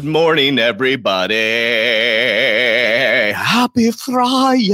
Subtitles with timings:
[0.00, 1.34] morning, everybody.
[3.34, 4.70] Happy Friday.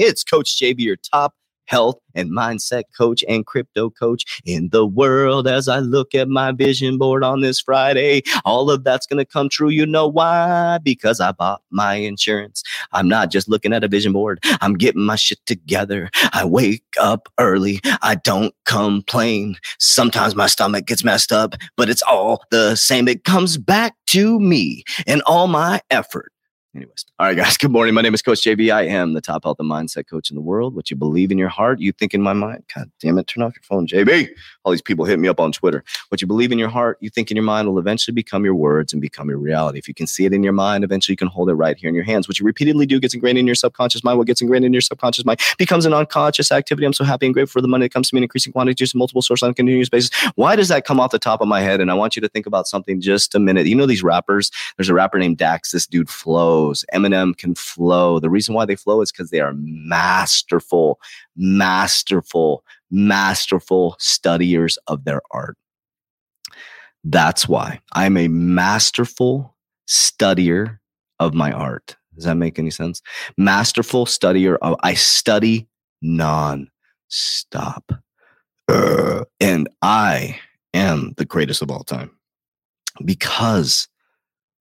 [0.00, 1.34] It's Coach JV, your top
[1.66, 6.52] health and mindset coach and crypto coach in the world as I look at my
[6.52, 8.22] vision board on this Friday.
[8.44, 9.68] All of that's going to come true.
[9.68, 10.78] You know why?
[10.82, 12.62] Because I bought my insurance.
[12.92, 14.40] I'm not just looking at a vision board.
[14.60, 16.10] I'm getting my shit together.
[16.32, 17.80] I wake up early.
[18.02, 19.56] I don't complain.
[19.78, 23.08] Sometimes my stomach gets messed up, but it's all the same.
[23.08, 26.32] It comes back to me and all my effort
[26.74, 27.56] Anyways, all right, guys.
[27.58, 27.94] Good morning.
[27.94, 28.74] My name is Coach JV.
[28.74, 30.74] I am the top health and mindset coach in the world.
[30.74, 32.64] What you believe in your heart, you think in my mind.
[32.74, 33.28] God damn it!
[33.28, 34.28] Turn off your phone, JV.
[34.64, 35.84] All these people hit me up on Twitter.
[36.08, 38.56] What you believe in your heart, you think in your mind, will eventually become your
[38.56, 39.78] words and become your reality.
[39.78, 41.88] If you can see it in your mind, eventually you can hold it right here
[41.88, 42.26] in your hands.
[42.26, 44.18] What you repeatedly do gets ingrained in your subconscious mind.
[44.18, 46.86] What gets ingrained in your subconscious mind becomes an unconscious activity.
[46.86, 48.96] I'm so happy and grateful for the money that comes to me in increasing quantities,
[48.96, 50.10] multiple sources on a continuous basis.
[50.34, 51.80] Why does that come off the top of my head?
[51.80, 53.66] And I want you to think about something just a minute.
[53.66, 54.50] You know these rappers.
[54.76, 55.70] There's a rapper named Dax.
[55.70, 56.10] This dude
[56.64, 56.84] flows.
[56.94, 58.18] Eminem can flow.
[58.18, 60.98] The reason why they flow is because they are masterful,
[61.36, 65.56] masterful, masterful studiers of their art.
[67.02, 69.54] That's why I'm a masterful
[69.86, 70.78] studier
[71.20, 71.96] of my art.
[72.14, 73.02] Does that make any sense?
[73.36, 75.68] Masterful studier of I study
[76.00, 77.92] non-stop.
[78.68, 80.38] Uh, and I
[80.72, 82.10] am the greatest of all time
[83.04, 83.88] because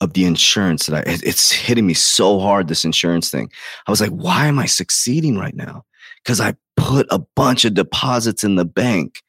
[0.00, 3.50] of the insurance that I, it's hitting me so hard, this insurance thing.
[3.86, 5.84] I was like, why am I succeeding right now?
[6.22, 9.22] Because I put a bunch of deposits in the bank,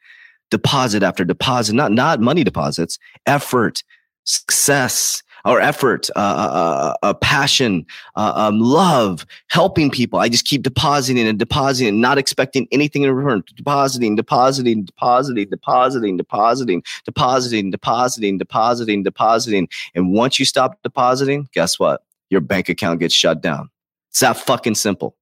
[0.51, 3.83] deposit after deposit, not, not money deposits, effort,
[4.25, 7.85] success, or effort, uh, uh, uh passion,
[8.15, 10.19] uh, um, love, helping people.
[10.19, 13.43] I just keep depositing and depositing, not expecting anything in return.
[13.55, 19.69] Depositing, depositing, depositing, depositing, depositing, depositing, depositing, depositing, depositing.
[19.95, 22.03] And once you stop depositing, guess what?
[22.29, 23.69] Your bank account gets shut down.
[24.09, 25.15] It's that fucking simple.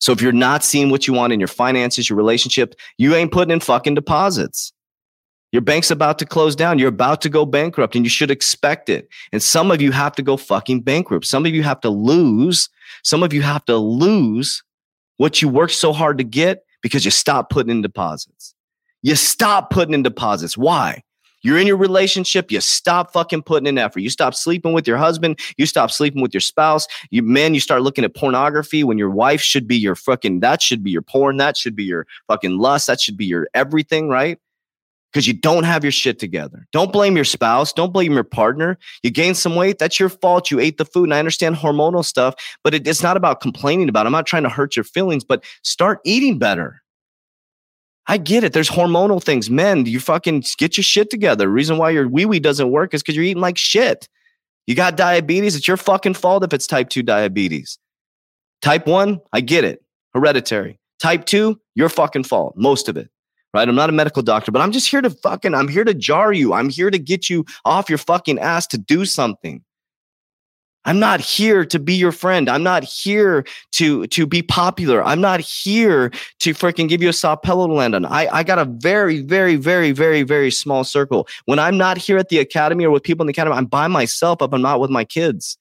[0.00, 3.32] So if you're not seeing what you want in your finances, your relationship, you ain't
[3.32, 4.72] putting in fucking deposits.
[5.52, 6.78] Your bank's about to close down.
[6.78, 9.08] You're about to go bankrupt and you should expect it.
[9.32, 11.24] And some of you have to go fucking bankrupt.
[11.24, 12.68] Some of you have to lose.
[13.02, 14.62] Some of you have to lose
[15.16, 18.54] what you worked so hard to get because you stop putting in deposits.
[19.02, 20.56] You stop putting in deposits.
[20.56, 21.02] Why?
[21.42, 22.50] You're in your relationship.
[22.50, 24.00] You stop fucking putting in effort.
[24.00, 25.38] You stop sleeping with your husband.
[25.56, 26.86] You stop sleeping with your spouse.
[27.10, 30.40] You man, you start looking at pornography when your wife should be your fucking.
[30.40, 31.36] That should be your porn.
[31.36, 32.88] That should be your fucking lust.
[32.88, 34.38] That should be your everything, right?
[35.12, 36.66] Because you don't have your shit together.
[36.72, 37.72] Don't blame your spouse.
[37.72, 38.78] Don't blame your partner.
[39.02, 39.78] You gained some weight.
[39.78, 40.50] That's your fault.
[40.50, 41.04] You ate the food.
[41.04, 44.08] And I understand hormonal stuff, but it, it's not about complaining about it.
[44.08, 46.82] I'm not trying to hurt your feelings, but start eating better.
[48.06, 48.52] I get it.
[48.52, 49.50] There's hormonal things.
[49.50, 51.44] Men, you fucking get your shit together.
[51.44, 54.08] The reason why your wee wee doesn't work is because you're eating like shit.
[54.66, 55.56] You got diabetes.
[55.56, 57.78] It's your fucking fault if it's type 2 diabetes.
[58.60, 59.82] Type 1, I get it.
[60.14, 60.78] Hereditary.
[60.98, 62.54] Type two, your fucking fault.
[62.56, 63.08] Most of it.
[63.54, 63.66] Right.
[63.66, 66.32] I'm not a medical doctor, but I'm just here to fucking, I'm here to jar
[66.32, 66.52] you.
[66.52, 69.64] I'm here to get you off your fucking ass to do something.
[70.84, 72.48] I'm not here to be your friend.
[72.48, 75.04] I'm not here to to be popular.
[75.04, 76.10] I'm not here
[76.40, 78.06] to freaking give you a soft pillow to land on.
[78.06, 81.28] I, I got a very, very, very, very, very small circle.
[81.44, 83.86] When I'm not here at the academy or with people in the academy, I'm by
[83.88, 84.54] myself up.
[84.54, 85.58] I'm not with my kids.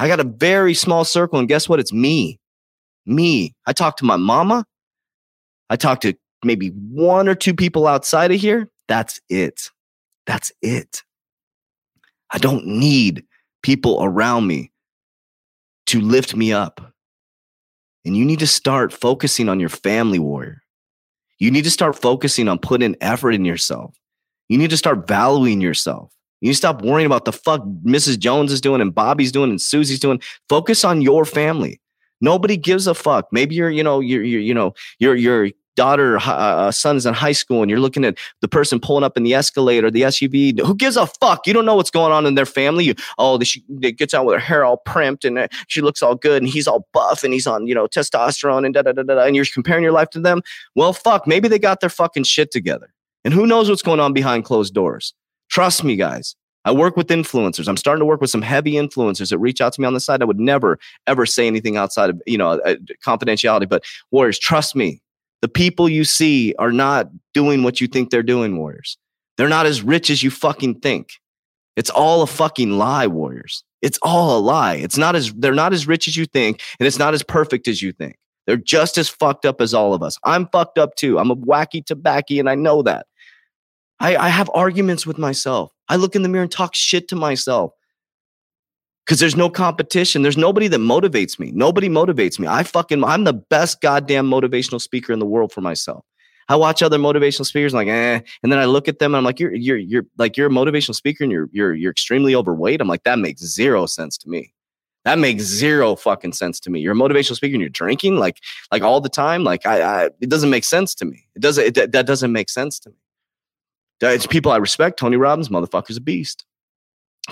[0.00, 1.38] I got a very small circle.
[1.38, 1.78] And guess what?
[1.78, 2.40] It's me.
[3.06, 3.54] Me.
[3.66, 4.64] I talk to my mama.
[5.70, 6.14] I talk to
[6.44, 8.70] maybe one or two people outside of here.
[8.88, 9.70] That's it.
[10.26, 11.02] That's it.
[12.30, 13.24] I don't need
[13.62, 14.72] people around me
[15.86, 16.92] to lift me up.
[18.04, 20.62] And you need to start focusing on your family warrior.
[21.38, 23.94] You need to start focusing on putting effort in yourself.
[24.48, 26.12] You need to start valuing yourself.
[26.40, 28.18] You stop worrying about the fuck Mrs.
[28.18, 30.20] Jones is doing and Bobby's doing and Susie's doing.
[30.48, 31.80] Focus on your family.
[32.20, 33.26] Nobody gives a fuck.
[33.32, 37.14] Maybe you're, you know, you're, you're you know, you're, you're daughter, uh, uh, son's in
[37.14, 40.58] high school, and you're looking at the person pulling up in the Escalade, the SUV.
[40.60, 41.46] Who gives a fuck?
[41.46, 42.84] You don't know what's going on in their family.
[42.84, 46.14] You, oh, she gets out with her hair all primped, and uh, she looks all
[46.14, 49.02] good, and he's all buff, and he's on you know testosterone, and da da da
[49.02, 49.24] da.
[49.24, 50.42] And you're comparing your life to them.
[50.74, 51.26] Well, fuck.
[51.26, 52.92] Maybe they got their fucking shit together,
[53.24, 55.14] and who knows what's going on behind closed doors.
[55.48, 56.34] Trust me, guys.
[56.64, 57.68] I work with influencers.
[57.68, 60.00] I'm starting to work with some heavy influencers that reach out to me on the
[60.00, 60.22] side.
[60.22, 63.68] I would never, ever say anything outside of, you know, uh, confidentiality.
[63.68, 65.02] But warriors, trust me,
[65.42, 68.96] the people you see are not doing what you think they're doing, Warriors.
[69.36, 71.10] They're not as rich as you fucking think.
[71.76, 73.64] It's all a fucking lie, Warriors.
[73.82, 74.76] It's all a lie.
[74.76, 77.68] It's not as they're not as rich as you think, and it's not as perfect
[77.68, 78.16] as you think.
[78.46, 80.18] They're just as fucked up as all of us.
[80.24, 81.18] I'm fucked up too.
[81.18, 83.06] I'm a wacky tobacco, and I know that.
[84.00, 85.72] I, I have arguments with myself.
[85.88, 87.72] I look in the mirror and talk shit to myself
[89.04, 90.22] because there's no competition.
[90.22, 91.52] There's nobody that motivates me.
[91.52, 92.48] Nobody motivates me.
[92.48, 96.04] I fucking, I'm the best goddamn motivational speaker in the world for myself.
[96.48, 99.24] I watch other motivational speakers like, eh, and then I look at them and I'm
[99.24, 102.80] like, you're, you're, you're like, you're a motivational speaker and you're, you're, you're extremely overweight.
[102.80, 104.52] I'm like, that makes zero sense to me.
[105.04, 106.80] That makes zero fucking sense to me.
[106.80, 108.40] You're a motivational speaker and you're drinking like,
[108.72, 109.44] like all the time.
[109.44, 111.26] Like I, I it doesn't make sense to me.
[111.34, 112.96] It doesn't, it, that doesn't make sense to me.
[114.00, 114.98] It's people I respect.
[114.98, 116.44] Tony Robbins, motherfucker's a beast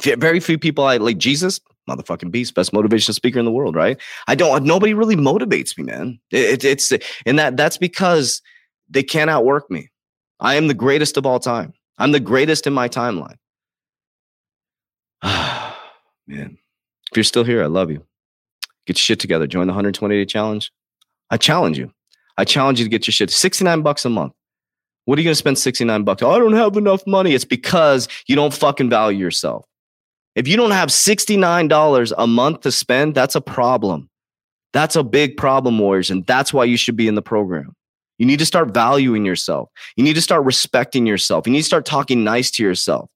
[0.01, 4.01] very few people I like Jesus, motherfucking beast, best motivational speaker in the world, right?
[4.27, 6.19] I don't nobody really motivates me, man.
[6.31, 6.93] It, it, it's
[7.27, 8.41] and that that's because
[8.89, 9.91] they can't outwork me.
[10.41, 11.73] I am the greatest of all time.
[11.99, 13.37] I'm the greatest in my timeline.
[15.23, 16.59] man.
[17.11, 18.05] If you're still here, I love you.
[18.87, 19.47] Get your shit together.
[19.47, 20.73] Join the 120 day challenge.
[21.31, 21.93] I challenge you.
[22.39, 23.31] I challenge you to get your shit.
[23.31, 24.33] 69 bucks a month.
[25.05, 26.23] What are you going to spend 69 bucks?
[26.23, 27.35] I don't have enough money.
[27.35, 29.67] It's because you don't fucking value yourself.
[30.35, 34.09] If you don't have $69 a month to spend, that's a problem.
[34.73, 36.11] That's a big problem, Warriors.
[36.11, 37.75] And that's why you should be in the program.
[38.19, 39.69] You need to start valuing yourself.
[39.97, 41.47] You need to start respecting yourself.
[41.47, 43.11] You need to start talking nice to yourself.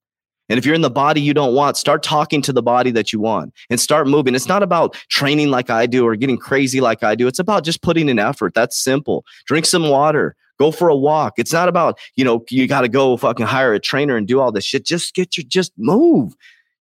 [0.48, 3.12] And if you're in the body you don't want, start talking to the body that
[3.12, 4.34] you want and start moving.
[4.34, 7.26] It's not about training like I do or getting crazy like I do.
[7.26, 8.54] It's about just putting in effort.
[8.54, 9.24] That's simple.
[9.46, 10.36] Drink some water.
[10.58, 11.34] Go for a walk.
[11.36, 14.40] It's not about, you know, you got to go fucking hire a trainer and do
[14.40, 14.86] all this shit.
[14.86, 16.34] Just get your, just move.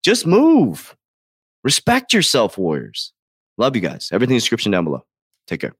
[0.06, 0.96] Just move.
[1.64, 3.12] Respect yourself, Warriors.
[3.58, 4.10] Love you guys.
[4.12, 5.04] Everything in the description down below.
[5.48, 5.74] Take care.